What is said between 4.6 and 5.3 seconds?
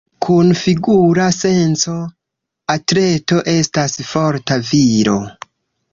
viro.